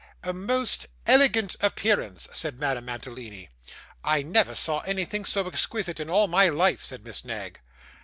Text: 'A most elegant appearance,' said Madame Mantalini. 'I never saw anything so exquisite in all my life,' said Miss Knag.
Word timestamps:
'A 0.23 0.33
most 0.33 0.87
elegant 1.05 1.55
appearance,' 1.61 2.27
said 2.33 2.59
Madame 2.59 2.85
Mantalini. 2.85 3.49
'I 4.03 4.23
never 4.23 4.55
saw 4.55 4.79
anything 4.79 5.25
so 5.25 5.45
exquisite 5.47 5.99
in 5.99 6.09
all 6.09 6.27
my 6.27 6.49
life,' 6.49 6.83
said 6.83 7.03
Miss 7.03 7.23
Knag. 7.23 7.59